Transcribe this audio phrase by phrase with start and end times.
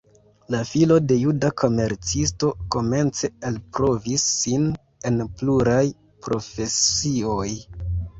[0.53, 4.65] La filo de juda komercisto komence elprovis sin
[5.11, 5.83] en pluraj
[6.29, 7.47] profesioj.